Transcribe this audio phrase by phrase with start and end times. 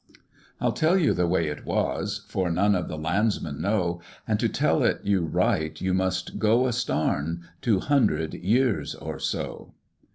[0.59, 4.49] "I'll tell you the way it was (For none of the landsmen know), And to
[4.49, 9.75] tell it you right, you must go a starn Two hundred years or so.